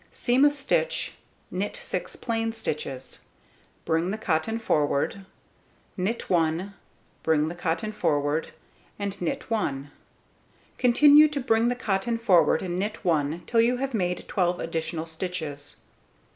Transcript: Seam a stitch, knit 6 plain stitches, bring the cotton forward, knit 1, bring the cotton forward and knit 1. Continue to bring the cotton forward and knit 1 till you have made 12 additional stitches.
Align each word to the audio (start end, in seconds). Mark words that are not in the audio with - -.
Seam 0.11 0.43
a 0.45 0.49
stitch, 0.49 1.13
knit 1.51 1.77
6 1.77 2.15
plain 2.15 2.53
stitches, 2.53 3.21
bring 3.85 4.09
the 4.09 4.17
cotton 4.17 4.57
forward, 4.57 5.27
knit 5.95 6.27
1, 6.27 6.73
bring 7.21 7.49
the 7.49 7.53
cotton 7.53 7.91
forward 7.91 8.47
and 8.97 9.21
knit 9.21 9.51
1. 9.51 9.91
Continue 10.79 11.27
to 11.27 11.39
bring 11.39 11.67
the 11.67 11.75
cotton 11.75 12.17
forward 12.17 12.63
and 12.63 12.79
knit 12.79 13.05
1 13.05 13.43
till 13.45 13.61
you 13.61 13.77
have 13.77 13.93
made 13.93 14.27
12 14.27 14.59
additional 14.59 15.05
stitches. 15.05 15.75